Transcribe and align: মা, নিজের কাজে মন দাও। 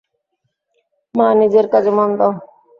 মা, 1.15 1.27
নিজের 1.41 1.65
কাজে 1.73 1.91
মন 1.97 2.09
দাও। 2.19 2.31